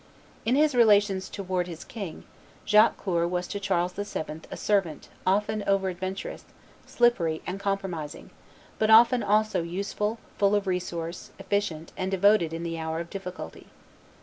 [0.45, 2.23] In his relations towards his king,
[2.65, 4.41] Jacques Coeur was to Charles VII.
[4.49, 6.43] a servant often over adventurous,
[6.87, 8.31] slippery, and compromising,
[8.79, 13.67] but often also useful, full of resource, efficient, and devoted in the hour of difficulty.